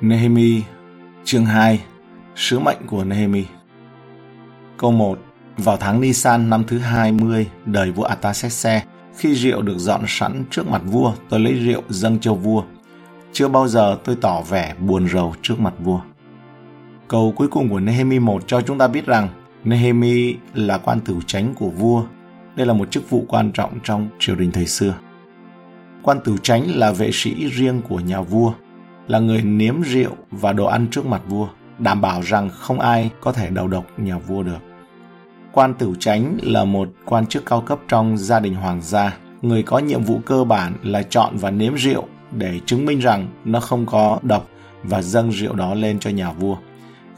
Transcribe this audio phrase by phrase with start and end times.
[0.00, 0.62] Nehemi
[1.24, 1.80] chương 2
[2.36, 3.44] Sứ mệnh của Nehemi
[4.78, 5.18] Câu 1
[5.56, 8.82] Vào tháng Nisan năm thứ 20 đời vua Artaxerxes,
[9.16, 12.64] khi rượu được dọn sẵn trước mặt vua, tôi lấy rượu dâng cho vua.
[13.32, 16.00] Chưa bao giờ tôi tỏ vẻ buồn rầu trước mặt vua.
[17.08, 19.28] Câu cuối cùng của Nehemi 1 cho chúng ta biết rằng
[19.64, 22.04] Nehemi là quan tử chánh của vua.
[22.56, 24.94] Đây là một chức vụ quan trọng trong triều đình thời xưa.
[26.02, 28.52] Quan tử chánh là vệ sĩ riêng của nhà vua,
[29.08, 33.10] là người nếm rượu và đồ ăn trước mặt vua, đảm bảo rằng không ai
[33.20, 34.58] có thể đầu độc nhà vua được.
[35.52, 39.62] Quan tửu chánh là một quan chức cao cấp trong gia đình hoàng gia, người
[39.62, 43.60] có nhiệm vụ cơ bản là chọn và nếm rượu để chứng minh rằng nó
[43.60, 44.48] không có độc
[44.82, 46.56] và dâng rượu đó lên cho nhà vua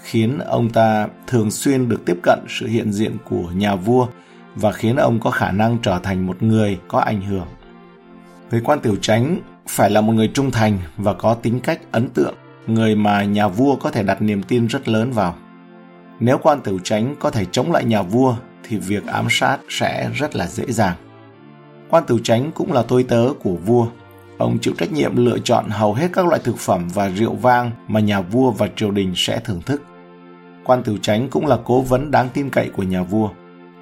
[0.03, 4.07] khiến ông ta thường xuyên được tiếp cận sự hiện diện của nhà vua
[4.55, 7.47] và khiến ông có khả năng trở thành một người có ảnh hưởng.
[8.51, 12.09] Người quan tiểu chánh phải là một người trung thành và có tính cách ấn
[12.09, 12.35] tượng,
[12.67, 15.35] người mà nhà vua có thể đặt niềm tin rất lớn vào.
[16.21, 18.37] Nếu quan tiểu chánh có thể chống lại nhà vua
[18.69, 20.97] thì việc ám sát sẽ rất là dễ dàng.
[21.91, 23.87] Quan tiểu chánh cũng là tôi tớ của vua.
[24.39, 27.71] Ông chịu trách nhiệm lựa chọn hầu hết các loại thực phẩm và rượu vang
[27.89, 29.83] mà nhà vua và triều đình sẽ thưởng thức.
[30.65, 33.31] Quan tiểu chánh cũng là cố vấn đáng tin cậy của nhà vua.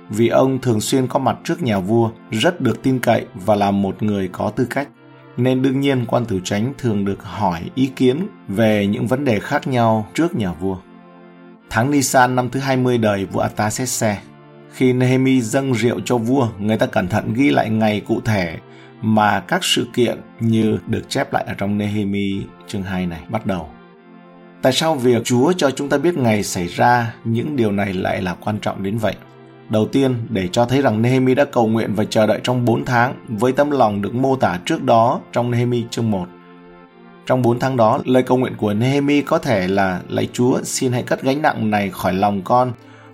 [0.08, 3.70] Vì ông thường xuyên có mặt trước nhà vua, rất được tin cậy và là
[3.70, 4.88] một người có tư cách
[5.36, 9.40] nên đương nhiên quan tử chánh thường được hỏi ý kiến về những vấn đề
[9.40, 10.76] khác nhau trước nhà vua.
[11.70, 14.18] Tháng Nisan năm thứ 20 đời vua Artaxerxes,
[14.72, 18.58] khi Nehemi dâng rượu cho vua, người ta cẩn thận ghi lại ngày cụ thể
[19.02, 23.46] mà các sự kiện như được chép lại ở trong Nehemi chương 2 này bắt
[23.46, 23.68] đầu.
[24.62, 28.22] Tại sao việc Chúa cho chúng ta biết ngày xảy ra những điều này lại
[28.22, 29.14] là quan trọng đến vậy?
[29.68, 32.84] Đầu tiên, để cho thấy rằng Nehemi đã cầu nguyện và chờ đợi trong 4
[32.84, 36.26] tháng với tấm lòng được mô tả trước đó trong Nehemi chương 1.
[37.26, 40.92] Trong 4 tháng đó, lời cầu nguyện của Nehemi có thể là Lạy Chúa xin
[40.92, 42.72] hãy cất gánh nặng này khỏi lòng con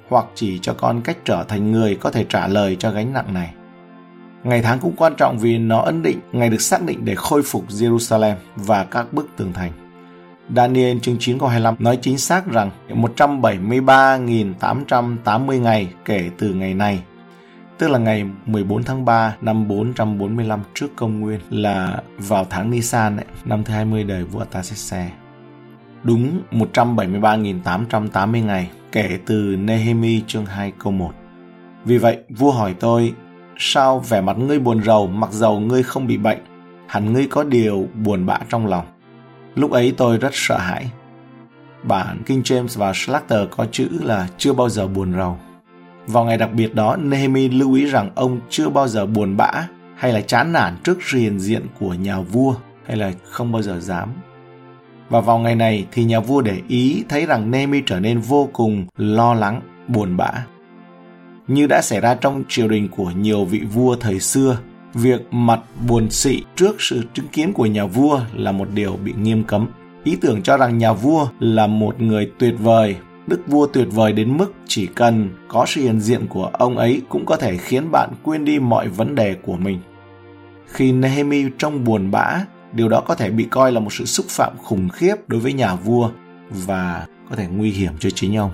[0.08, 3.34] hoặc chỉ cho con cách trở thành người có thể trả lời cho gánh nặng
[3.34, 3.55] này.
[4.44, 7.42] Ngày tháng cũng quan trọng vì nó ấn định ngày được xác định để khôi
[7.42, 9.89] phục Jerusalem và các bức tường thành.
[10.56, 17.02] Daniel chương 9 câu 25 nói chính xác rằng 173.880 ngày kể từ ngày này,
[17.78, 23.16] tức là ngày 14 tháng 3 năm 445 trước công nguyên là vào tháng Nisan
[23.16, 25.10] ấy, năm thứ 20 đời vua Artaxerxes.
[26.02, 31.10] Đúng 173.880 ngày kể từ Nehemi chương 2 câu 1.
[31.84, 33.12] Vì vậy, vua hỏi tôi,
[33.58, 36.39] sao vẻ mặt ngươi buồn rầu mặc dầu ngươi không bị bệnh,
[36.86, 38.86] hẳn ngươi có điều buồn bã trong lòng.
[39.55, 40.90] Lúc ấy tôi rất sợ hãi.
[41.83, 45.38] Bản King James và Slater có chữ là chưa bao giờ buồn rầu.
[46.06, 49.50] Vào ngày đặc biệt đó, Nehemi lưu ý rằng ông chưa bao giờ buồn bã
[49.96, 52.55] hay là chán nản trước sự hiện diện của nhà vua
[52.86, 54.08] hay là không bao giờ dám.
[55.08, 58.48] Và vào ngày này thì nhà vua để ý thấy rằng Nehemi trở nên vô
[58.52, 60.30] cùng lo lắng, buồn bã.
[61.46, 64.58] Như đã xảy ra trong triều đình của nhiều vị vua thời xưa
[64.95, 69.12] Việc mặt buồn xị trước sự chứng kiến của nhà vua là một điều bị
[69.23, 69.67] nghiêm cấm.
[70.05, 72.96] Ý tưởng cho rằng nhà vua là một người tuyệt vời,
[73.27, 77.02] đức vua tuyệt vời đến mức chỉ cần có sự hiện diện của ông ấy
[77.08, 79.78] cũng có thể khiến bạn quên đi mọi vấn đề của mình.
[80.67, 84.27] Khi Nehemi trông buồn bã, điều đó có thể bị coi là một sự xúc
[84.28, 86.11] phạm khủng khiếp đối với nhà vua
[86.51, 88.51] và có thể nguy hiểm cho chính ông.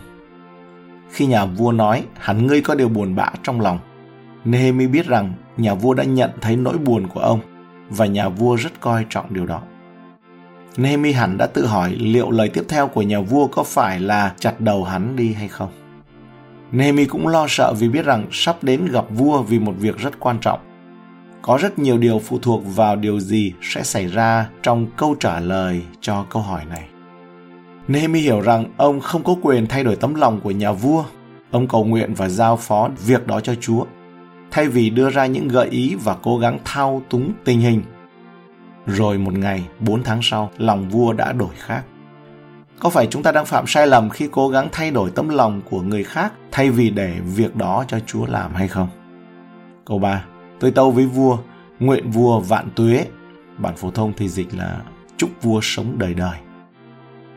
[1.10, 3.78] Khi nhà vua nói, hẳn ngươi có điều buồn bã trong lòng,
[4.44, 7.40] Nehemi biết rằng nhà vua đã nhận thấy nỗi buồn của ông
[7.88, 9.62] và nhà vua rất coi trọng điều đó.
[10.76, 14.32] Nehemi hẳn đã tự hỏi liệu lời tiếp theo của nhà vua có phải là
[14.38, 15.68] chặt đầu hắn đi hay không.
[16.72, 20.20] Nehemi cũng lo sợ vì biết rằng sắp đến gặp vua vì một việc rất
[20.20, 20.60] quan trọng.
[21.42, 25.40] Có rất nhiều điều phụ thuộc vào điều gì sẽ xảy ra trong câu trả
[25.40, 26.84] lời cho câu hỏi này.
[27.88, 31.04] Nehemi hiểu rằng ông không có quyền thay đổi tấm lòng của nhà vua.
[31.50, 33.84] Ông cầu nguyện và giao phó việc đó cho Chúa
[34.50, 37.82] thay vì đưa ra những gợi ý và cố gắng thao túng tình hình.
[38.86, 41.82] Rồi một ngày, 4 tháng sau, lòng vua đã đổi khác.
[42.78, 45.60] Có phải chúng ta đang phạm sai lầm khi cố gắng thay đổi tấm lòng
[45.70, 48.88] của người khác thay vì để việc đó cho Chúa làm hay không?
[49.84, 50.24] Câu 3.
[50.60, 51.38] Tôi tâu với vua,
[51.80, 53.06] nguyện vua vạn tuế.
[53.58, 54.80] Bản phổ thông thì dịch là
[55.16, 56.38] chúc vua sống đời đời.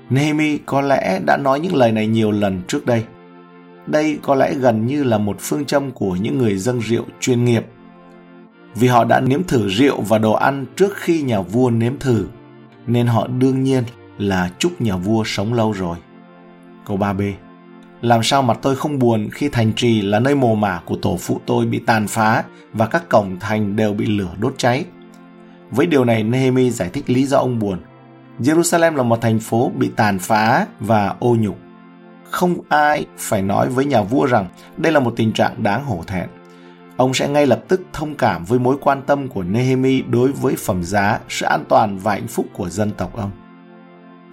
[0.10, 3.04] Nehemi có lẽ đã nói những lời này nhiều lần trước đây
[3.92, 7.46] đây có lẽ gần như là một phương châm của những người dâng rượu chuyên
[7.46, 7.66] nghiệp.
[8.76, 12.28] Vì họ đã nếm thử rượu và đồ ăn trước khi nhà vua nếm thử,
[12.88, 13.84] nên họ đương nhiên
[14.18, 15.98] là chúc nhà vua sống lâu rồi.
[16.86, 17.34] Câu 3b
[18.02, 21.18] Làm sao mặt tôi không buồn khi thành trì là nơi mồ mả của tổ
[21.20, 22.44] phụ tôi bị tàn phá
[22.74, 24.86] và các cổng thành đều bị lửa đốt cháy?
[25.72, 27.80] Với điều này Nehemi giải thích lý do ông buồn.
[28.40, 31.58] Jerusalem là một thành phố bị tàn phá và ô nhục.
[32.32, 34.48] Không ai phải nói với nhà vua rằng
[34.78, 36.30] đây là một tình trạng đáng hổ thẹn.
[36.98, 40.56] Ông sẽ ngay lập tức thông cảm với mối quan tâm của Nehemi đối với
[40.56, 43.32] phẩm giá, sự an toàn và hạnh phúc của dân tộc ông.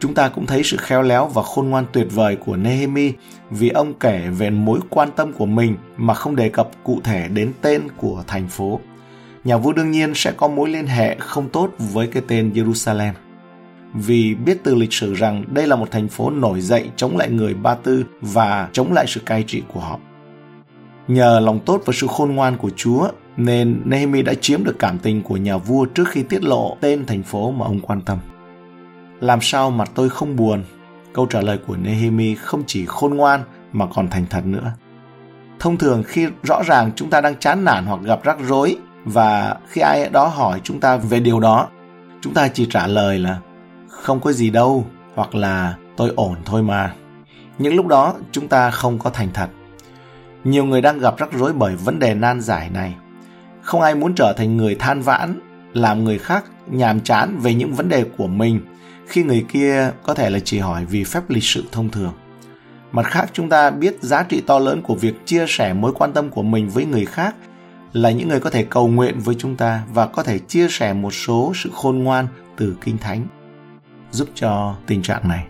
[0.00, 3.12] Chúng ta cũng thấy sự khéo léo và khôn ngoan tuyệt vời của Nehemi
[3.50, 7.28] vì ông kể về mối quan tâm của mình mà không đề cập cụ thể
[7.28, 8.80] đến tên của thành phố.
[9.44, 13.12] Nhà vua đương nhiên sẽ có mối liên hệ không tốt với cái tên Jerusalem
[13.96, 17.30] vì biết từ lịch sử rằng đây là một thành phố nổi dậy chống lại
[17.30, 19.98] người Ba Tư và chống lại sự cai trị của họ.
[21.08, 24.98] Nhờ lòng tốt và sự khôn ngoan của Chúa nên Nehemi đã chiếm được cảm
[24.98, 28.18] tình của nhà vua trước khi tiết lộ tên thành phố mà ông quan tâm.
[29.20, 30.64] Làm sao mà tôi không buồn?
[31.12, 33.40] Câu trả lời của Nehemi không chỉ khôn ngoan
[33.72, 34.72] mà còn thành thật nữa.
[35.58, 39.56] Thông thường khi rõ ràng chúng ta đang chán nản hoặc gặp rắc rối và
[39.68, 41.68] khi ai đó hỏi chúng ta về điều đó,
[42.20, 43.38] chúng ta chỉ trả lời là
[44.02, 46.94] không có gì đâu hoặc là tôi ổn thôi mà.
[47.58, 49.48] Những lúc đó chúng ta không có thành thật.
[50.44, 52.94] Nhiều người đang gặp rắc rối bởi vấn đề nan giải này.
[53.62, 55.40] Không ai muốn trở thành người than vãn,
[55.72, 58.60] làm người khác nhàm chán về những vấn đề của mình
[59.06, 62.12] khi người kia có thể là chỉ hỏi vì phép lịch sự thông thường.
[62.92, 66.12] Mặt khác chúng ta biết giá trị to lớn của việc chia sẻ mối quan
[66.12, 67.34] tâm của mình với người khác
[67.92, 70.92] là những người có thể cầu nguyện với chúng ta và có thể chia sẻ
[70.92, 72.26] một số sự khôn ngoan
[72.56, 73.26] từ Kinh Thánh
[74.16, 75.46] giúp cho tình trạng này.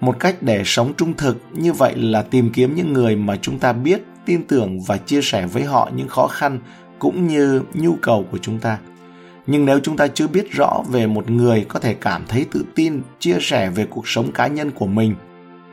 [0.00, 3.58] Một cách để sống trung thực như vậy là tìm kiếm những người mà chúng
[3.58, 6.58] ta biết, tin tưởng và chia sẻ với họ những khó khăn
[6.98, 8.78] cũng như nhu cầu của chúng ta.
[9.46, 12.64] Nhưng nếu chúng ta chưa biết rõ về một người có thể cảm thấy tự
[12.74, 15.14] tin chia sẻ về cuộc sống cá nhân của mình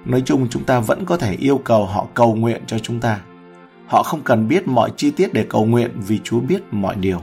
[0.06, 3.20] nói chung chúng ta vẫn có thể yêu cầu họ cầu nguyện cho chúng ta.
[3.88, 7.22] Họ không cần biết mọi chi tiết để cầu nguyện vì chúa biết mọi điều.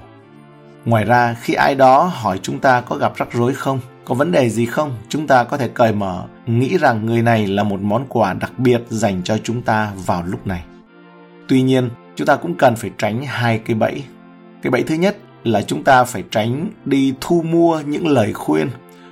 [0.84, 3.80] Ngoài ra khi ai đó hỏi chúng ta có gặp rắc rối không?
[4.06, 4.96] Có vấn đề gì không?
[5.08, 8.52] Chúng ta có thể cởi mở, nghĩ rằng người này là một món quà đặc
[8.58, 10.64] biệt dành cho chúng ta vào lúc này.
[11.48, 14.02] Tuy nhiên, chúng ta cũng cần phải tránh hai cái bẫy.
[14.62, 18.68] Cái bẫy thứ nhất là chúng ta phải tránh đi thu mua những lời khuyên,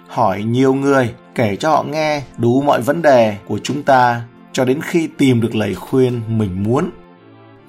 [0.08, 4.64] hỏi nhiều người, kể cho họ nghe đủ mọi vấn đề của chúng ta cho
[4.64, 6.90] đến khi tìm được lời khuyên mình muốn.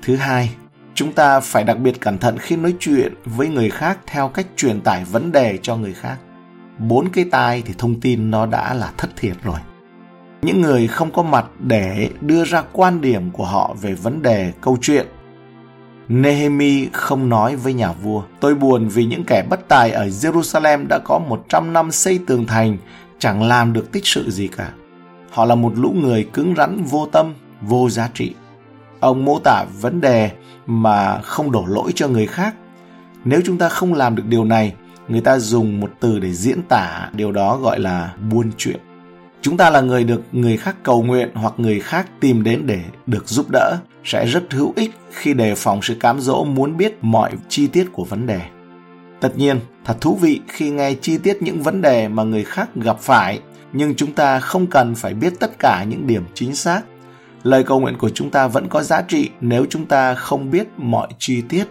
[0.04, 0.50] Thứ hai,
[0.94, 4.48] chúng ta phải đặc biệt cẩn thận khi nói chuyện với người khác theo cách
[4.56, 6.18] truyền tải vấn đề cho người khác
[6.80, 9.60] bốn cái tai thì thông tin nó đã là thất thiệt rồi
[10.42, 14.54] những người không có mặt để đưa ra quan điểm của họ về vấn đề
[14.62, 15.08] câu chuyện
[16.10, 20.86] Nehemi không nói với nhà vua, tôi buồn vì những kẻ bất tài ở Jerusalem
[20.90, 22.78] đã có 100 năm xây tường thành,
[23.20, 24.72] chẳng làm được tích sự gì cả.
[25.32, 28.34] Họ là một lũ người cứng rắn vô tâm, vô giá trị.
[29.00, 30.32] Ông mô tả vấn đề
[30.66, 32.56] mà không đổ lỗi cho người khác.
[33.26, 34.74] Nếu chúng ta không làm được điều này,
[35.08, 38.80] người ta dùng một từ để diễn tả điều đó gọi là buôn chuyện.
[39.42, 42.82] Chúng ta là người được người khác cầu nguyện hoặc người khác tìm đến để
[43.08, 46.98] được giúp đỡ sẽ rất hữu ích khi đề phòng sự cám dỗ muốn biết
[47.02, 48.42] mọi chi tiết của vấn đề.
[49.20, 52.70] Tất nhiên, thật thú vị khi nghe chi tiết những vấn đề mà người khác
[52.76, 53.40] gặp phải,
[53.74, 56.82] nhưng chúng ta không cần phải biết tất cả những điểm chính xác.
[57.44, 60.68] Lời cầu nguyện của chúng ta vẫn có giá trị nếu chúng ta không biết
[60.78, 61.66] mọi chi tiết.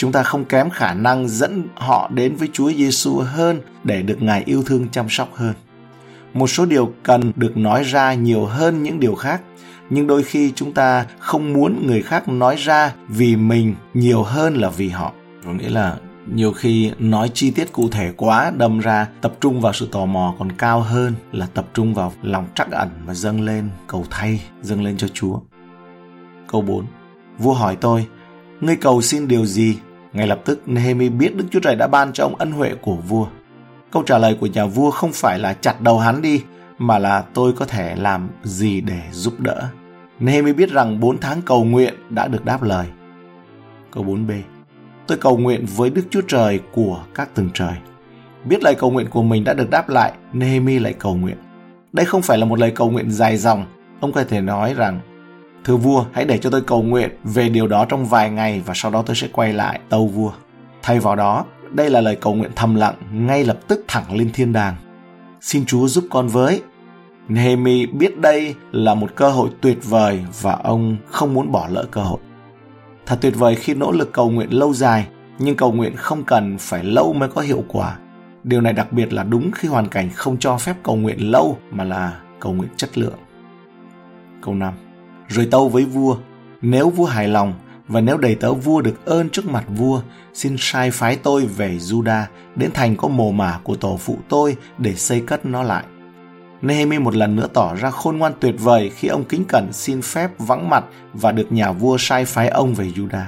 [0.00, 4.22] Chúng ta không kém khả năng dẫn họ đến với Chúa Giêsu hơn để được
[4.22, 5.54] Ngài yêu thương, chăm sóc hơn.
[6.34, 9.42] Một số điều cần được nói ra nhiều hơn những điều khác,
[9.90, 14.54] nhưng đôi khi chúng ta không muốn người khác nói ra vì mình nhiều hơn
[14.54, 15.12] là vì họ.
[15.44, 15.96] Có nghĩa là
[16.34, 20.06] nhiều khi nói chi tiết cụ thể quá, đâm ra tập trung vào sự tò
[20.06, 24.06] mò còn cao hơn là tập trung vào lòng trắc ẩn và dâng lên cầu
[24.10, 25.40] thay, dâng lên cho chúa.
[26.48, 26.86] Câu 4
[27.38, 28.06] vua hỏi tôi,
[28.60, 29.76] ngươi cầu xin điều gì?
[30.12, 32.94] Ngay lập tức Nehemi biết Đức Chúa Trời đã ban cho ông ân huệ của
[32.96, 33.26] vua.
[33.90, 36.42] Câu trả lời của nhà vua không phải là chặt đầu hắn đi,
[36.78, 39.68] mà là tôi có thể làm gì để giúp đỡ.
[40.20, 42.86] Nehemi biết rằng 4 tháng cầu nguyện đã được đáp lời.
[43.90, 44.40] Câu 4b
[45.06, 47.74] Tôi cầu nguyện với Đức Chúa Trời của các tầng trời.
[48.44, 51.36] Biết lời cầu nguyện của mình đã được đáp lại, Nehemi lại cầu nguyện.
[51.92, 53.66] Đây không phải là một lời cầu nguyện dài dòng.
[54.00, 55.00] Ông có thể nói rằng,
[55.64, 58.74] Thưa vua, hãy để cho tôi cầu nguyện về điều đó trong vài ngày và
[58.76, 60.32] sau đó tôi sẽ quay lại tâu vua.
[60.82, 64.30] Thay vào đó, đây là lời cầu nguyện thầm lặng ngay lập tức thẳng lên
[64.32, 64.74] thiên đàng.
[65.40, 66.62] Xin Chúa giúp con với,
[67.28, 71.84] Nehemi biết đây là một cơ hội tuyệt vời và ông không muốn bỏ lỡ
[71.90, 72.18] cơ hội.
[73.06, 75.06] Thật tuyệt vời khi nỗ lực cầu nguyện lâu dài,
[75.38, 77.98] nhưng cầu nguyện không cần phải lâu mới có hiệu quả.
[78.44, 81.58] Điều này đặc biệt là đúng khi hoàn cảnh không cho phép cầu nguyện lâu
[81.70, 83.18] mà là cầu nguyện chất lượng.
[84.42, 84.74] Câu 5.
[85.30, 86.16] Rồi tâu với vua,
[86.62, 87.54] nếu vua hài lòng,
[87.88, 90.00] Và nếu đầy tớ vua được ơn trước mặt vua,
[90.34, 92.22] xin sai phái tôi về Juda,
[92.56, 95.84] đến thành có mồ mả của tổ phụ tôi để xây cất nó lại.
[96.62, 100.02] Nehemi một lần nữa tỏ ra khôn ngoan tuyệt vời khi ông kính cẩn xin
[100.02, 100.84] phép vắng mặt
[101.14, 103.24] và được nhà vua sai phái ông về Juda.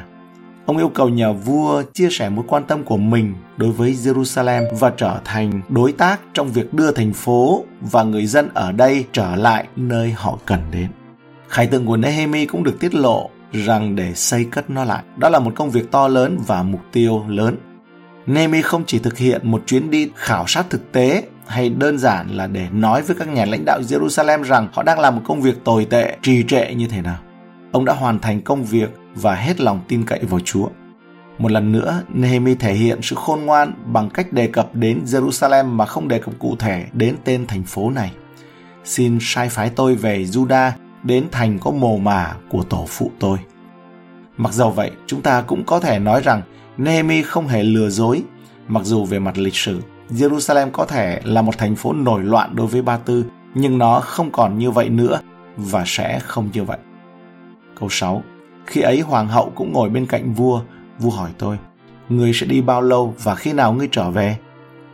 [0.67, 4.75] Ông yêu cầu nhà vua chia sẻ mối quan tâm của mình đối với Jerusalem
[4.75, 9.05] và trở thành đối tác trong việc đưa thành phố và người dân ở đây
[9.13, 10.89] trở lại nơi họ cần đến.
[11.53, 15.29] Khải tượng của Nehemi cũng được tiết lộ rằng để xây cất nó lại, đó
[15.29, 17.57] là một công việc to lớn và mục tiêu lớn.
[18.27, 22.29] Nehemi không chỉ thực hiện một chuyến đi khảo sát thực tế hay đơn giản
[22.29, 25.41] là để nói với các nhà lãnh đạo Jerusalem rằng họ đang làm một công
[25.41, 27.19] việc tồi tệ, trì trệ như thế nào.
[27.73, 30.69] Ông đã hoàn thành công việc và hết lòng tin cậy vào Chúa.
[31.39, 35.65] Một lần nữa, Nehemi thể hiện sự khôn ngoan bằng cách đề cập đến Jerusalem
[35.65, 38.13] mà không đề cập cụ thể đến tên thành phố này.
[38.85, 40.71] Xin sai phái tôi về Juda
[41.03, 43.39] đến thành có mồ mả của tổ phụ tôi.
[44.37, 46.43] Mặc dầu vậy, chúng ta cũng có thể nói rằng
[46.77, 48.23] Nehemi không hề lừa dối,
[48.69, 49.81] mặc dù về mặt lịch sử,
[50.11, 54.01] Jerusalem có thể là một thành phố nổi loạn đối với Ba Tư, nhưng nó
[54.01, 55.21] không còn như vậy nữa
[55.57, 56.79] và sẽ không như vậy.
[57.81, 58.23] Câu 6.
[58.67, 60.61] Khi ấy hoàng hậu cũng ngồi bên cạnh vua,
[60.99, 61.59] vua hỏi tôi,
[62.09, 64.37] ngươi sẽ đi bao lâu và khi nào ngươi trở về?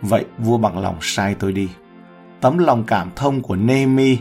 [0.02, 1.68] Vậy vua bằng lòng sai tôi đi.
[2.40, 4.18] Tấm lòng cảm thông của Nehemi,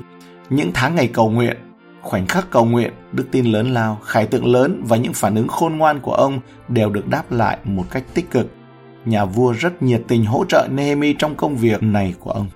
[0.49, 1.57] những tháng ngày cầu nguyện,
[2.07, 5.47] khoảnh khắc cầu nguyện, đức tin lớn lao, khải tượng lớn và những phản ứng
[5.47, 8.47] khôn ngoan của ông đều được đáp lại một cách tích cực.
[9.05, 12.47] Nhà vua rất nhiệt tình hỗ trợ Nehemi trong công việc này của ông.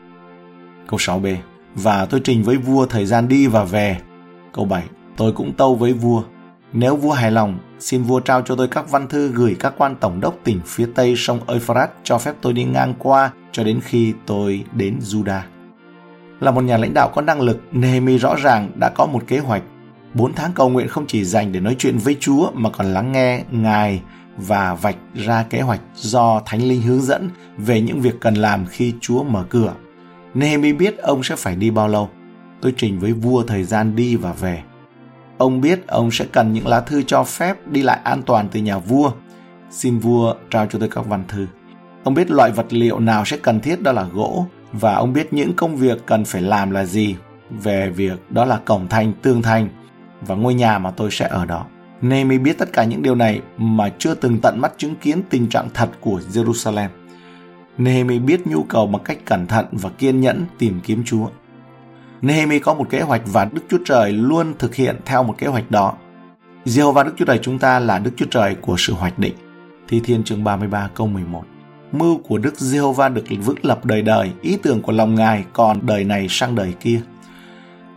[0.87, 1.35] Câu 6b
[1.75, 3.97] Và tôi trình với vua thời gian đi và về.
[4.53, 4.83] Câu 7
[5.17, 6.23] Tôi cũng tâu với vua
[6.73, 9.95] nếu vua hài lòng, xin vua trao cho tôi các văn thư gửi các quan
[9.95, 13.79] tổng đốc tỉnh phía tây sông Euphrates cho phép tôi đi ngang qua cho đến
[13.83, 15.41] khi tôi đến Judah.
[16.41, 19.39] Là một nhà lãnh đạo có năng lực, Nehemi rõ ràng đã có một kế
[19.39, 19.63] hoạch.
[20.13, 23.11] Bốn tháng cầu nguyện không chỉ dành để nói chuyện với Chúa mà còn lắng
[23.11, 24.01] nghe Ngài
[24.37, 28.65] và vạch ra kế hoạch do Thánh Linh hướng dẫn về những việc cần làm
[28.65, 29.73] khi Chúa mở cửa.
[30.33, 32.09] Nehemi biết ông sẽ phải đi bao lâu.
[32.61, 34.63] Tôi trình với vua thời gian đi và về.
[35.37, 38.59] Ông biết ông sẽ cần những lá thư cho phép đi lại an toàn từ
[38.59, 39.11] nhà vua.
[39.71, 41.47] Xin vua trao cho tôi các văn thư.
[42.03, 45.33] Ông biết loại vật liệu nào sẽ cần thiết đó là gỗ và ông biết
[45.33, 47.15] những công việc cần phải làm là gì
[47.49, 49.69] về việc đó là cổng thành, tường thành
[50.21, 51.65] và ngôi nhà mà tôi sẽ ở đó.
[52.01, 55.49] Nehemi biết tất cả những điều này mà chưa từng tận mắt chứng kiến tình
[55.49, 56.87] trạng thật của Jerusalem.
[57.77, 61.27] Nehemi biết nhu cầu bằng cách cẩn thận và kiên nhẫn tìm kiếm Chúa.
[62.21, 65.47] Nehemi có một kế hoạch và Đức Chúa Trời luôn thực hiện theo một kế
[65.47, 65.93] hoạch đó.
[66.65, 69.33] Jehovah Đức Chúa Trời chúng ta là Đức Chúa Trời của sự hoạch định.
[69.87, 71.43] Thi Thiên chương 33 câu 11
[71.91, 75.79] Mưu của Đức Giê-hô-va được vững lập đời đời, ý tưởng của lòng Ngài còn
[75.85, 77.01] đời này sang đời kia.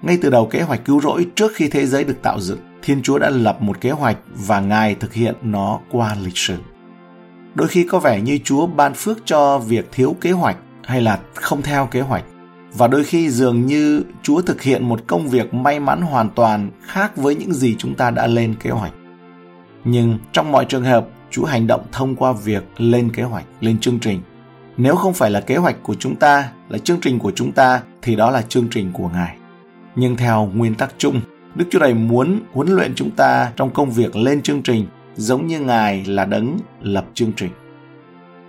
[0.03, 3.03] Ngay từ đầu kế hoạch cứu rỗi trước khi thế giới được tạo dựng, Thiên
[3.03, 6.57] Chúa đã lập một kế hoạch và Ngài thực hiện nó qua lịch sử.
[7.55, 11.21] Đôi khi có vẻ như Chúa ban phước cho việc thiếu kế hoạch hay là
[11.35, 12.25] không theo kế hoạch
[12.77, 16.71] và đôi khi dường như Chúa thực hiện một công việc may mắn hoàn toàn
[16.83, 18.93] khác với những gì chúng ta đã lên kế hoạch.
[19.85, 23.79] Nhưng trong mọi trường hợp, Chúa hành động thông qua việc lên kế hoạch, lên
[23.79, 24.21] chương trình.
[24.77, 27.83] Nếu không phải là kế hoạch của chúng ta, là chương trình của chúng ta
[28.03, 29.37] thì đó là chương trình của Ngài.
[29.97, 31.21] Nhưng theo nguyên tắc chung,
[31.55, 34.87] Đức Chúa Trời muốn huấn luyện chúng ta trong công việc lên chương trình
[35.17, 37.51] giống như Ngài là đấng lập chương trình.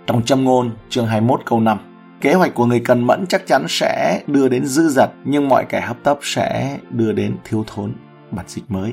[0.06, 1.78] Trong châm ngôn chương 21 câu 5
[2.20, 5.64] Kế hoạch của người cần mẫn chắc chắn sẽ đưa đến dư dật, nhưng mọi
[5.68, 7.92] kẻ hấp tấp sẽ đưa đến thiếu thốn.
[8.30, 8.92] Bản dịch mới.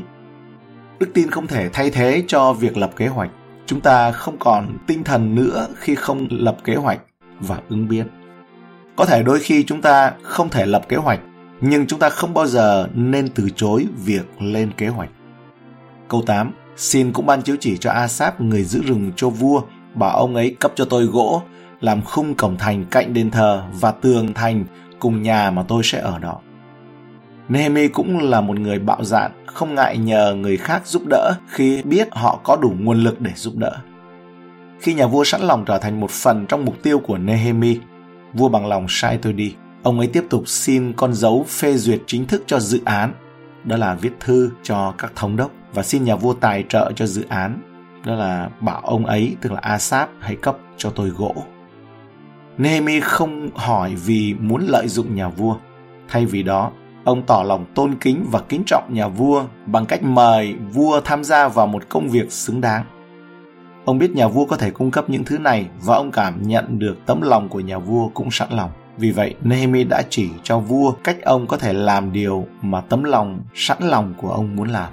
[0.99, 3.29] Đức tin không thể thay thế cho việc lập kế hoạch.
[3.65, 6.99] Chúng ta không còn tinh thần nữa khi không lập kế hoạch
[7.39, 8.07] và ứng biến.
[8.95, 11.19] Có thể đôi khi chúng ta không thể lập kế hoạch,
[11.61, 15.09] nhưng chúng ta không bao giờ nên từ chối việc lên kế hoạch.
[16.07, 16.51] Câu 8.
[16.77, 19.61] Xin cũng ban chiếu chỉ cho Asap người giữ rừng cho vua,
[19.93, 21.41] bảo ông ấy cấp cho tôi gỗ
[21.81, 24.65] làm khung cổng thành cạnh đền thờ và tường thành
[24.99, 26.39] cùng nhà mà tôi sẽ ở đó.
[27.49, 31.81] Nehemi cũng là một người bạo dạn, không ngại nhờ người khác giúp đỡ khi
[31.83, 33.71] biết họ có đủ nguồn lực để giúp đỡ.
[34.79, 37.79] Khi nhà vua sẵn lòng trở thành một phần trong mục tiêu của Nehemi,
[38.33, 39.55] vua bằng lòng sai tôi đi.
[39.83, 43.13] Ông ấy tiếp tục xin con dấu phê duyệt chính thức cho dự án,
[43.63, 47.05] đó là viết thư cho các thống đốc và xin nhà vua tài trợ cho
[47.05, 47.59] dự án,
[48.05, 51.35] đó là bảo ông ấy, tức là Asap, hãy cấp cho tôi gỗ.
[52.57, 55.55] Nehemi không hỏi vì muốn lợi dụng nhà vua.
[56.07, 56.71] Thay vì đó,
[57.03, 61.23] ông tỏ lòng tôn kính và kính trọng nhà vua bằng cách mời vua tham
[61.23, 62.85] gia vào một công việc xứng đáng.
[63.85, 66.79] Ông biết nhà vua có thể cung cấp những thứ này và ông cảm nhận
[66.79, 68.71] được tấm lòng của nhà vua cũng sẵn lòng.
[68.97, 73.03] Vì vậy, Nehemi đã chỉ cho vua cách ông có thể làm điều mà tấm
[73.03, 74.91] lòng sẵn lòng của ông muốn làm.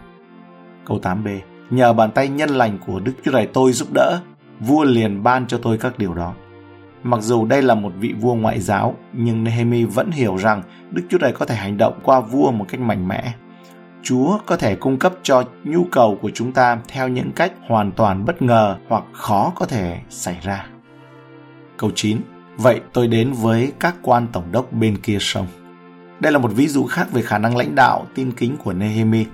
[0.84, 1.38] Câu 8b
[1.70, 4.20] nhờ bàn tay nhân lành của Đức Chúa Trời tôi giúp đỡ,
[4.60, 6.34] vua liền ban cho tôi các điều đó.
[7.02, 11.02] Mặc dù đây là một vị vua ngoại giáo, nhưng Nehemi vẫn hiểu rằng Đức
[11.11, 13.33] Chúa Trời có thể hành động qua vua một cách mạnh mẽ.
[14.02, 17.92] Chúa có thể cung cấp cho nhu cầu của chúng ta theo những cách hoàn
[17.92, 20.66] toàn bất ngờ hoặc khó có thể xảy ra.
[21.76, 22.19] Câu 9.
[22.57, 25.47] Vậy tôi đến với các quan tổng đốc bên kia sông.
[26.21, 29.25] Đây là một ví dụ khác về khả năng lãnh đạo tin kính của Nehemi.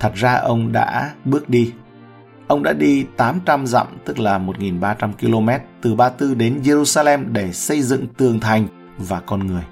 [0.00, 1.72] Thật ra ông đã bước đi.
[2.48, 7.52] Ông đã đi 800 dặm tức là 1.300 km từ Ba Tư đến Jerusalem để
[7.52, 8.66] xây dựng tường thành
[8.98, 9.62] và con người.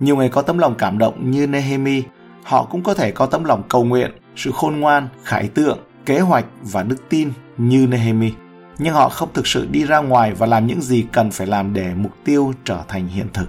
[0.00, 2.02] Nhiều người có tấm lòng cảm động như Nehemi,
[2.44, 6.20] họ cũng có thể có tấm lòng cầu nguyện, sự khôn ngoan, khải tượng, kế
[6.20, 8.32] hoạch và đức tin như Nehemi.
[8.78, 11.74] Nhưng họ không thực sự đi ra ngoài và làm những gì cần phải làm
[11.74, 13.48] để mục tiêu trở thành hiện thực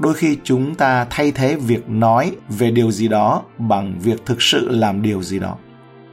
[0.00, 4.42] đôi khi chúng ta thay thế việc nói về điều gì đó bằng việc thực
[4.42, 5.56] sự làm điều gì đó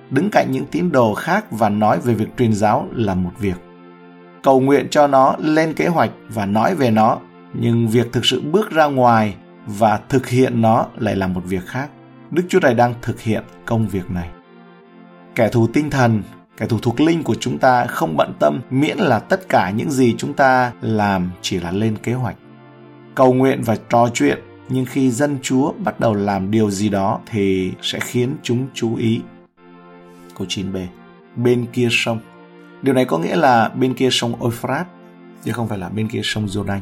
[0.10, 3.58] đứng cạnh những tín đồ khác và nói về việc truyền giáo là một việc.
[4.44, 7.18] Cầu nguyện cho nó, lên kế hoạch và nói về nó,
[7.54, 9.36] nhưng việc thực sự bước ra ngoài
[9.66, 11.90] và thực hiện nó lại là một việc khác.
[12.32, 14.30] Đức chúa trời đang thực hiện công việc này.
[15.36, 16.24] Kẻ thù tinh thần,
[16.58, 19.92] kẻ thù thuộc linh của chúng ta không bận tâm miễn là tất cả những
[19.92, 22.36] gì chúng ta làm chỉ là lên kế hoạch.
[23.16, 27.20] Cầu nguyện và trò chuyện, nhưng khi dân chúa bắt đầu làm điều gì đó
[27.32, 29.22] thì sẽ khiến chúng chú ý
[30.38, 30.86] câu 9b
[31.36, 32.20] bên kia sông
[32.82, 34.88] điều này có nghĩa là bên kia sông Euphrates
[35.44, 36.80] chứ không phải là bên kia sông Jordan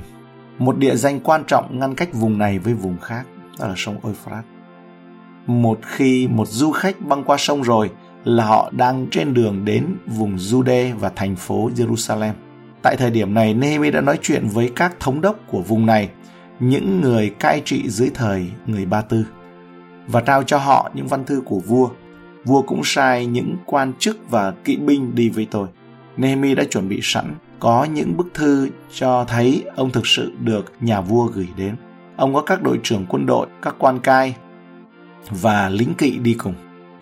[0.57, 3.23] một địa danh quan trọng ngăn cách vùng này với vùng khác
[3.59, 4.55] đó là sông Euphrates
[5.47, 7.89] một khi một du khách băng qua sông rồi
[8.23, 12.33] là họ đang trên đường đến vùng Jude và thành phố Jerusalem.
[12.81, 16.09] Tại thời điểm này, Nehemi đã nói chuyện với các thống đốc của vùng này
[16.59, 19.25] những người cai trị dưới thời người Ba Tư
[20.07, 21.89] và trao cho họ những văn thư của vua.
[22.45, 25.67] Vua cũng sai những quan chức và kỵ binh đi với tôi.
[26.17, 30.73] Nehemi đã chuẩn bị sẵn, có những bức thư cho thấy ông thực sự được
[30.81, 31.75] nhà vua gửi đến.
[32.15, 34.35] Ông có các đội trưởng quân đội, các quan cai
[35.29, 36.53] và lính kỵ đi cùng.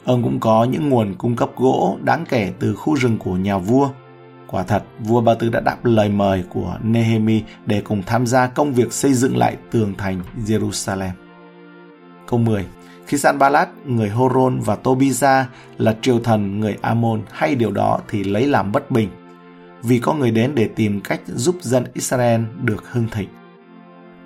[0.06, 3.58] Ông cũng có những nguồn cung cấp gỗ đáng kể từ khu rừng của nhà
[3.58, 3.90] vua
[4.54, 8.48] Quả thật, vua Ba Tư đã đáp lời mời của Nehemi để cùng tham gia
[8.48, 11.12] công việc xây dựng lại tường thành Jerusalem.
[12.28, 12.66] Câu 10.
[13.08, 15.44] Khi Sanballat, người Horon và Tobiza
[15.78, 19.10] là triều thần người Amon hay điều đó thì lấy làm bất bình,
[19.84, 23.30] vì có người đến để tìm cách giúp dân Israel được hưng thịnh.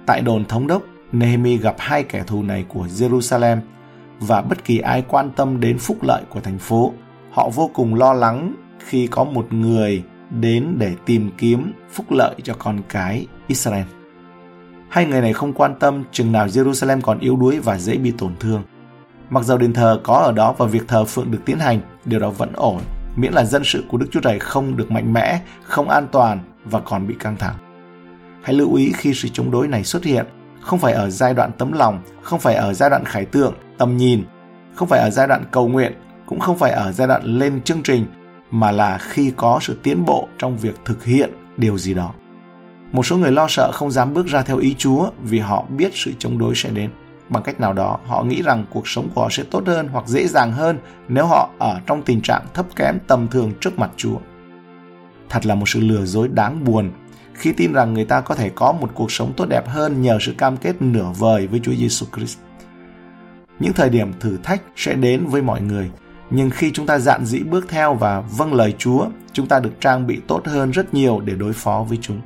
[0.05, 3.57] Tại đồn thống đốc, Nehemi gặp hai kẻ thù này của Jerusalem
[4.19, 6.93] và bất kỳ ai quan tâm đến phúc lợi của thành phố,
[7.31, 12.35] họ vô cùng lo lắng khi có một người đến để tìm kiếm phúc lợi
[12.43, 13.96] cho con cái Israel.
[14.89, 18.11] Hai người này không quan tâm chừng nào Jerusalem còn yếu đuối và dễ bị
[18.11, 18.63] tổn thương.
[19.29, 22.19] Mặc dầu đền thờ có ở đó và việc thờ phượng được tiến hành, điều
[22.19, 22.81] đó vẫn ổn,
[23.15, 26.39] miễn là dân sự của Đức Chúa Trời không được mạnh mẽ, không an toàn
[26.65, 27.55] và còn bị căng thẳng.
[28.41, 30.25] Hãy lưu ý khi sự chống đối này xuất hiện,
[30.61, 33.97] không phải ở giai đoạn tấm lòng, không phải ở giai đoạn khải tượng, tầm
[33.97, 34.23] nhìn,
[34.75, 35.93] không phải ở giai đoạn cầu nguyện,
[36.25, 38.05] cũng không phải ở giai đoạn lên chương trình
[38.51, 42.13] mà là khi có sự tiến bộ trong việc thực hiện điều gì đó.
[42.91, 45.91] Một số người lo sợ không dám bước ra theo ý Chúa vì họ biết
[45.93, 46.89] sự chống đối sẽ đến.
[47.29, 50.07] Bằng cách nào đó, họ nghĩ rằng cuộc sống của họ sẽ tốt hơn hoặc
[50.07, 53.91] dễ dàng hơn nếu họ ở trong tình trạng thấp kém tầm thường trước mặt
[53.97, 54.17] Chúa.
[55.29, 56.91] Thật là một sự lừa dối đáng buồn
[57.33, 60.17] khi tin rằng người ta có thể có một cuộc sống tốt đẹp hơn nhờ
[60.21, 62.37] sự cam kết nửa vời với Chúa Giêsu Christ.
[63.59, 65.91] Những thời điểm thử thách sẽ đến với mọi người,
[66.29, 69.81] nhưng khi chúng ta dạn dĩ bước theo và vâng lời Chúa, chúng ta được
[69.81, 72.21] trang bị tốt hơn rất nhiều để đối phó với chúng.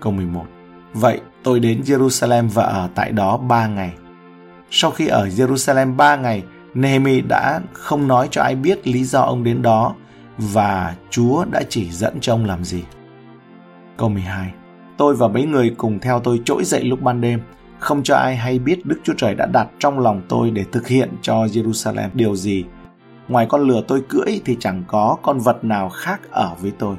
[0.00, 0.44] Câu 11
[0.92, 3.92] Vậy tôi đến Jerusalem và ở tại đó ba ngày.
[4.70, 6.42] Sau khi ở Jerusalem ba ngày,
[6.74, 9.94] Nehemi đã không nói cho ai biết lý do ông đến đó
[10.38, 12.84] và Chúa đã chỉ dẫn cho ông làm gì.
[13.96, 14.52] Câu 12
[14.96, 17.40] Tôi và mấy người cùng theo tôi trỗi dậy lúc ban đêm,
[17.78, 20.88] không cho ai hay biết Đức Chúa Trời đã đặt trong lòng tôi để thực
[20.88, 22.64] hiện cho Jerusalem điều gì
[23.28, 26.96] ngoài con lừa tôi cưỡi thì chẳng có con vật nào khác ở với tôi.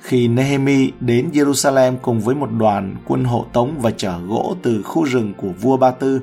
[0.00, 4.82] Khi Nehemi đến Jerusalem cùng với một đoàn quân hộ tống và chở gỗ từ
[4.82, 6.20] khu rừng của vua Ba Tư,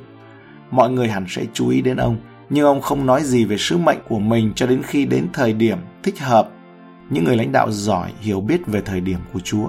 [0.72, 2.18] mọi người hẳn sẽ chú ý đến ông,
[2.50, 5.54] nhưng ông không nói gì về sứ mệnh của mình cho đến khi đến thời
[5.54, 6.50] điểm thích hợp.
[7.10, 9.68] Những người lãnh đạo giỏi hiểu biết về thời điểm của Chúa.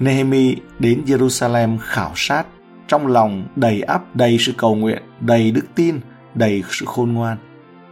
[0.00, 2.46] Nehemi đến Jerusalem khảo sát,
[2.88, 6.00] trong lòng đầy ắp, đầy sự cầu nguyện, đầy đức tin,
[6.34, 7.36] đầy sự khôn ngoan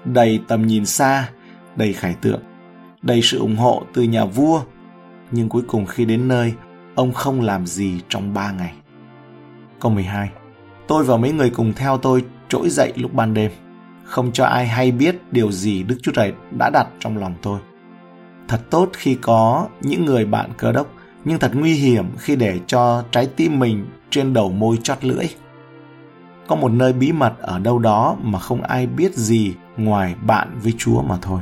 [0.05, 1.29] đầy tầm nhìn xa,
[1.77, 2.41] đầy khải tượng,
[3.03, 4.63] đầy sự ủng hộ từ nhà vua.
[5.31, 6.55] Nhưng cuối cùng khi đến nơi,
[6.95, 8.75] ông không làm gì trong ba ngày.
[9.81, 10.31] Câu 12
[10.87, 13.51] Tôi và mấy người cùng theo tôi trỗi dậy lúc ban đêm.
[14.05, 17.61] không cho ai hay biết điều gì Đức Chúa Trời đã đặt trong lòng tôi.
[18.49, 20.87] Thật tốt khi có những người bạn cơ đốc,
[21.25, 25.27] nhưng thật nguy hiểm khi để cho trái tim mình trên đầu môi chót lưỡi.
[26.47, 30.59] Có một nơi bí mật ở đâu đó mà không ai biết gì ngoài bạn
[30.63, 31.41] với Chúa mà thôi.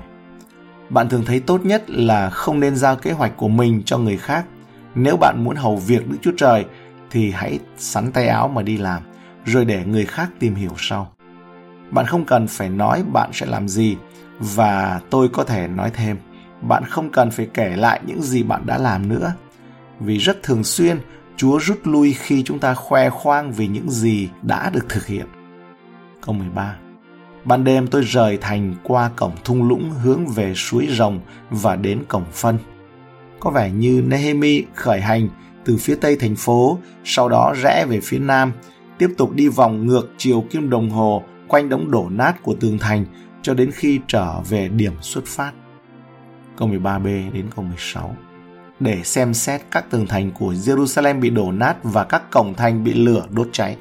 [0.93, 4.17] Bạn thường thấy tốt nhất là không nên giao kế hoạch của mình cho người
[4.17, 4.45] khác.
[4.95, 6.65] Nếu bạn muốn hầu việc Đức Chúa Trời
[7.11, 9.03] thì hãy sắn tay áo mà đi làm,
[9.45, 11.13] rồi để người khác tìm hiểu sau.
[11.91, 13.97] Bạn không cần phải nói bạn sẽ làm gì
[14.39, 16.17] và tôi có thể nói thêm,
[16.61, 19.33] bạn không cần phải kể lại những gì bạn đã làm nữa.
[20.01, 20.99] Vì rất thường xuyên,
[21.37, 25.27] Chúa rút lui khi chúng ta khoe khoang về những gì đã được thực hiện.
[26.21, 26.77] Câu 13
[27.45, 32.03] Ban đêm tôi rời thành qua cổng thung lũng hướng về suối rồng và đến
[32.09, 32.59] cổng phân.
[33.41, 35.29] Có vẻ như Nehemi khởi hành
[35.65, 38.53] từ phía tây thành phố, sau đó rẽ về phía nam,
[38.99, 42.79] tiếp tục đi vòng ngược chiều kim đồng hồ quanh đống đổ nát của tường
[42.79, 43.05] thành
[43.43, 45.53] cho đến khi trở về điểm xuất phát.
[46.57, 48.17] Câu 13b đến câu 16
[48.81, 52.85] để xem xét các tường thành của Jerusalem bị đổ nát và các cổng thành
[52.85, 53.77] bị lửa đốt cháy.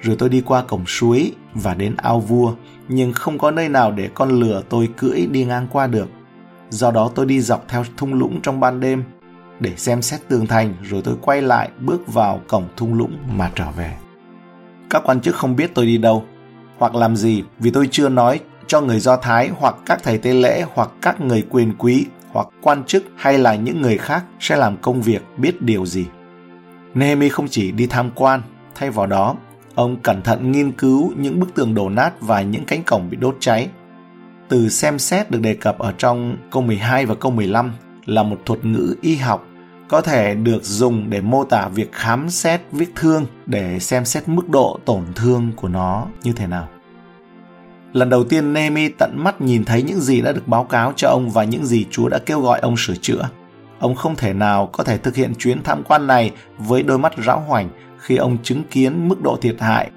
[0.00, 2.54] Rồi tôi đi qua cổng suối và đến ao vua,
[2.88, 6.08] nhưng không có nơi nào để con lừa tôi cưỡi đi ngang qua được.
[6.70, 9.04] Do đó tôi đi dọc theo thung lũng trong ban đêm
[9.60, 13.50] để xem xét tường thành rồi tôi quay lại bước vào cổng thung lũng mà
[13.54, 13.96] trở về.
[14.90, 16.24] Các quan chức không biết tôi đi đâu
[16.78, 20.32] hoặc làm gì vì tôi chưa nói cho người Do Thái hoặc các thầy tế
[20.32, 24.56] lễ hoặc các người quyền quý hoặc quan chức hay là những người khác sẽ
[24.56, 26.06] làm công việc biết điều gì.
[26.94, 28.42] Nehemi không chỉ đi tham quan,
[28.74, 29.36] thay vào đó,
[29.76, 33.16] ông cẩn thận nghiên cứu những bức tường đổ nát và những cánh cổng bị
[33.16, 33.68] đốt cháy.
[34.48, 37.72] Từ xem xét được đề cập ở trong câu 12 và câu 15
[38.06, 39.46] là một thuật ngữ y học,
[39.88, 44.28] có thể được dùng để mô tả việc khám xét vết thương để xem xét
[44.28, 46.68] mức độ tổn thương của nó như thế nào.
[47.92, 51.08] Lần đầu tiên Nehemi tận mắt nhìn thấy những gì đã được báo cáo cho
[51.08, 53.28] ông và những gì Chúa đã kêu gọi ông sửa chữa.
[53.78, 57.12] Ông không thể nào có thể thực hiện chuyến tham quan này với đôi mắt
[57.26, 57.68] rão hoành
[58.06, 59.90] khi ông chứng kiến mức độ thiệt hại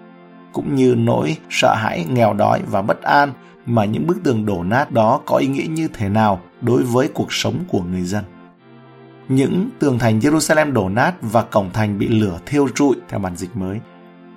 [0.53, 3.33] cũng như nỗi sợ hãi, nghèo đói và bất an
[3.65, 7.07] mà những bức tường đổ nát đó có ý nghĩa như thế nào đối với
[7.07, 8.23] cuộc sống của người dân.
[9.27, 13.35] Những tường thành Jerusalem đổ nát và cổng thành bị lửa thiêu trụi theo bản
[13.35, 13.79] dịch mới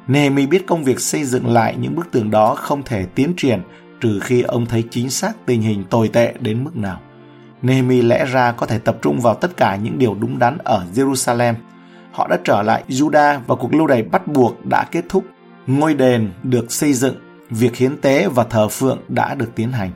[0.08, 3.60] Nehemi biết công việc xây dựng lại những bức tường đó không thể tiến triển
[4.00, 7.00] trừ khi ông thấy chính xác tình hình tồi tệ đến mức nào.
[7.62, 10.84] Nehemi lẽ ra có thể tập trung vào tất cả những điều đúng đắn ở
[10.94, 11.54] Jerusalem.
[12.12, 15.24] Họ đã trở lại Juda và cuộc lưu đày bắt buộc đã kết thúc.
[15.66, 17.16] Ngôi đền được xây dựng,
[17.50, 19.90] việc hiến tế và thờ phượng đã được tiến hành.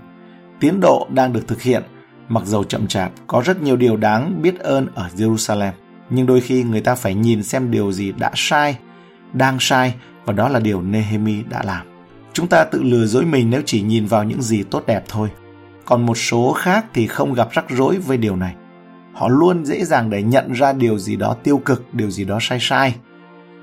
[0.61, 1.83] Tiến độ đang được thực hiện,
[2.29, 5.73] mặc dầu chậm chạp, có rất nhiều điều đáng biết ơn ở Jerusalem.
[6.11, 8.77] Nhưng đôi khi người ta phải nhìn xem điều gì đã sai
[9.33, 11.87] đang sai và đó là điều Nehemi đã làm.
[12.33, 15.29] Chúng ta tự lừa dối mình nếu chỉ nhìn vào những gì tốt đẹp thôi.
[15.85, 18.55] Còn một số khác thì không gặp rắc rối với điều này.
[19.17, 22.39] Họ luôn dễ dàng để nhận ra điều gì đó tiêu cực, điều gì đó
[22.41, 22.95] sai sai.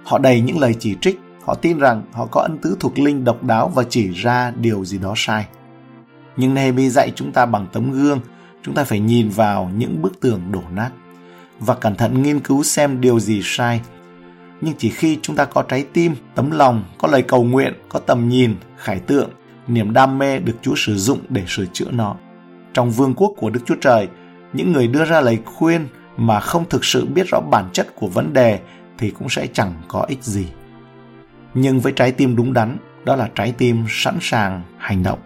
[0.03, 3.23] Họ đầy những lời chỉ trích, họ tin rằng họ có ân tứ thuộc linh
[3.23, 5.45] độc đáo và chỉ ra điều gì đó sai.
[6.37, 8.19] Nhưng Nehemi dạy chúng ta bằng tấm gương,
[8.63, 10.89] chúng ta phải nhìn vào những bức tường đổ nát
[11.59, 13.81] và cẩn thận nghiên cứu xem điều gì sai
[14.65, 17.99] nhưng chỉ khi chúng ta có trái tim, tấm lòng, có lời cầu nguyện, có
[17.99, 19.29] tầm nhìn, khải tượng,
[19.67, 22.15] niềm đam mê được Chúa sử dụng để sửa chữa nó.
[22.73, 24.07] Trong vương quốc của Đức Chúa Trời,
[24.53, 25.87] những người đưa ra lời khuyên
[26.17, 28.59] mà không thực sự biết rõ bản chất của vấn đề
[28.97, 30.47] thì cũng sẽ chẳng có ích gì.
[31.53, 35.19] Nhưng với trái tim đúng đắn, đó là trái tim sẵn sàng hành động.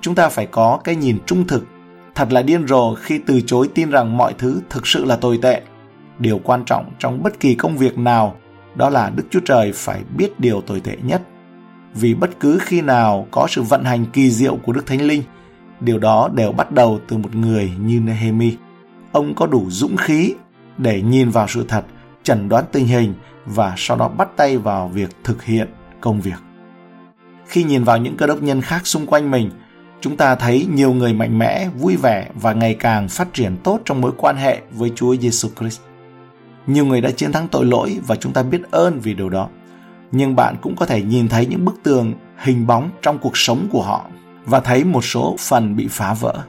[0.00, 1.66] Chúng ta phải có cái nhìn trung thực.
[2.14, 5.38] Thật là điên rồ khi từ chối tin rằng mọi thứ thực sự là tồi
[5.42, 5.62] tệ.
[6.18, 8.36] Điều quan trọng trong bất kỳ công việc nào
[8.74, 11.22] đó là Đức Chúa Trời phải biết điều tồi tệ nhất.
[11.94, 15.22] Vì bất cứ khi nào có sự vận hành kỳ diệu của Đức Thánh Linh,
[15.80, 18.56] điều đó đều bắt đầu từ một người như Nehemi.
[19.14, 20.34] Ông có đủ dũng khí
[20.78, 21.84] để nhìn vào sự thật,
[22.22, 23.14] chẩn đoán tình hình
[23.46, 25.68] và sau đó bắt tay vào việc thực hiện
[26.00, 26.38] công việc.
[27.46, 29.50] Khi nhìn vào những cơ đốc nhân khác xung quanh mình,
[30.00, 33.80] chúng ta thấy nhiều người mạnh mẽ, vui vẻ và ngày càng phát triển tốt
[33.84, 35.80] trong mối quan hệ với Chúa Giêsu Christ.
[36.66, 39.48] Nhiều người đã chiến thắng tội lỗi và chúng ta biết ơn vì điều đó.
[40.12, 43.68] Nhưng bạn cũng có thể nhìn thấy những bức tường hình bóng trong cuộc sống
[43.70, 44.06] của họ
[44.46, 46.44] và thấy một số phần bị phá vỡ.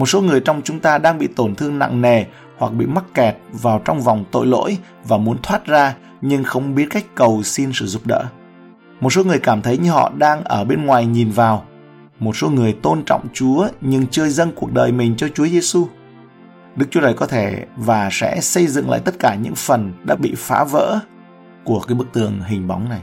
[0.00, 2.24] Một số người trong chúng ta đang bị tổn thương nặng nề
[2.58, 6.74] hoặc bị mắc kẹt vào trong vòng tội lỗi và muốn thoát ra nhưng không
[6.74, 8.24] biết cách cầu xin sự giúp đỡ.
[9.00, 11.64] Một số người cảm thấy như họ đang ở bên ngoài nhìn vào.
[12.18, 15.86] Một số người tôn trọng Chúa nhưng chưa dâng cuộc đời mình cho Chúa Giêsu.
[16.76, 20.14] Đức Chúa Trời có thể và sẽ xây dựng lại tất cả những phần đã
[20.14, 20.98] bị phá vỡ
[21.64, 23.00] của cái bức tường hình bóng này.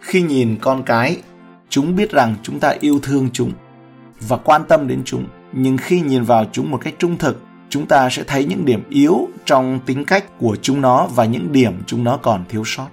[0.00, 1.22] Khi nhìn con cái
[1.68, 3.52] Chúng biết rằng chúng ta yêu thương chúng
[4.20, 7.86] và quan tâm đến chúng, nhưng khi nhìn vào chúng một cách trung thực, chúng
[7.86, 11.72] ta sẽ thấy những điểm yếu trong tính cách của chúng nó và những điểm
[11.86, 12.88] chúng nó còn thiếu sót.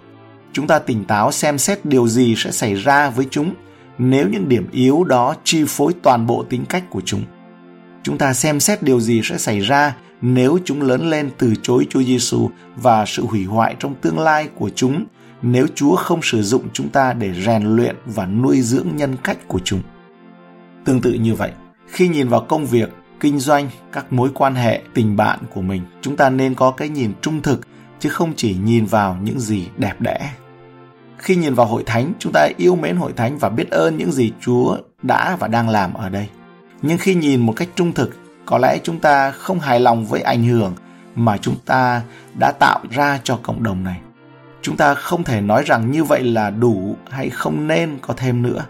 [0.54, 3.54] Chúng ta tỉnh táo xem xét điều gì sẽ xảy ra với chúng
[3.98, 7.24] nếu những điểm yếu đó chi phối toàn bộ tính cách của chúng.
[8.04, 11.88] Chúng ta xem xét điều gì sẽ xảy ra nếu chúng lớn lên từ chối
[11.90, 15.06] Chúa Giêsu và sự hủy hoại trong tương lai của chúng
[15.42, 19.38] nếu Chúa không sử dụng chúng ta để rèn luyện và nuôi dưỡng nhân cách
[19.48, 19.82] của chúng.
[20.86, 21.52] Tương tự như vậy,
[21.92, 25.82] khi nhìn vào công việc, kinh doanh, các mối quan hệ, tình bạn của mình,
[26.02, 27.62] chúng ta nên có cái nhìn trung thực
[28.00, 30.34] chứ không chỉ nhìn vào những gì đẹp đẽ.
[31.18, 34.12] Khi nhìn vào hội thánh, chúng ta yêu mến hội thánh và biết ơn những
[34.12, 36.28] gì Chúa đã và đang làm ở đây.
[36.82, 40.22] Nhưng khi nhìn một cách trung thực, có lẽ chúng ta không hài lòng với
[40.22, 40.76] ảnh hưởng
[41.16, 42.02] mà chúng ta
[42.40, 44.00] đã tạo ra cho cộng đồng này.
[44.62, 48.42] Chúng ta không thể nói rằng như vậy là đủ hay không nên có thêm
[48.42, 48.66] nữa.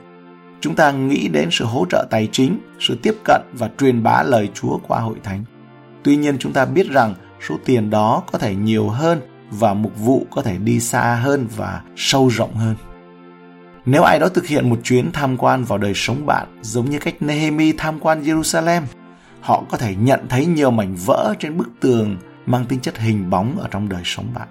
[0.61, 4.23] Chúng ta nghĩ đến sự hỗ trợ tài chính, sự tiếp cận và truyền bá
[4.23, 5.43] lời Chúa qua hội thánh.
[6.03, 7.15] Tuy nhiên chúng ta biết rằng
[7.47, 9.21] số tiền đó có thể nhiều hơn
[9.51, 12.75] và mục vụ có thể đi xa hơn và sâu rộng hơn.
[13.85, 16.99] Nếu ai đó thực hiện một chuyến tham quan vào đời sống bạn giống như
[16.99, 18.81] cách Nehemi tham quan Jerusalem,
[19.41, 23.29] họ có thể nhận thấy nhiều mảnh vỡ trên bức tường mang tính chất hình
[23.29, 24.47] bóng ở trong đời sống bạn.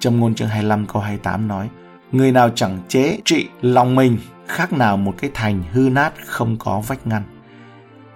[0.00, 1.68] Trong ngôn chương 25 câu 28 nói,
[2.12, 6.56] Người nào chẳng chế trị lòng mình khác nào một cái thành hư nát không
[6.58, 7.22] có vách ngăn.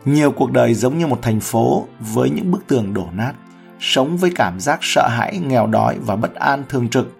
[0.04, 3.32] Nhiều cuộc đời giống như một thành phố với những bức tường đổ nát,
[3.80, 7.16] sống với cảm giác sợ hãi, nghèo đói và bất an thường trực.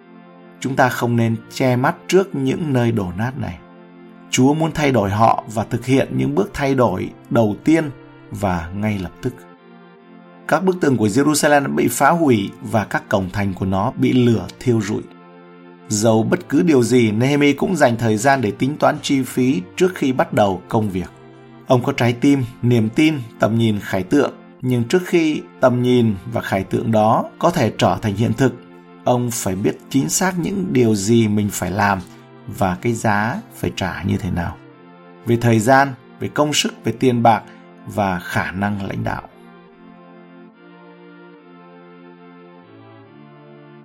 [0.59, 3.57] Chúng ta không nên che mắt trước những nơi đổ nát này.
[4.29, 7.89] Chúa muốn thay đổi họ và thực hiện những bước thay đổi đầu tiên
[8.31, 9.33] và ngay lập tức.
[10.47, 14.13] Các bức tường của Jerusalem bị phá hủy và các cổng thành của nó bị
[14.13, 15.01] lửa thiêu rụi.
[15.91, 19.61] Dầu bất cứ điều gì, Nehemi cũng dành thời gian để tính toán chi phí
[19.75, 21.09] trước khi bắt đầu công việc.
[21.67, 26.15] Ông có trái tim, niềm tin, tầm nhìn khải tượng, nhưng trước khi tầm nhìn
[26.33, 28.53] và khải tượng đó có thể trở thành hiện thực,
[29.03, 31.99] ông phải biết chính xác những điều gì mình phải làm
[32.47, 34.57] và cái giá phải trả như thế nào.
[35.25, 37.43] Về thời gian, về công sức, về tiền bạc
[37.87, 39.21] và khả năng lãnh đạo.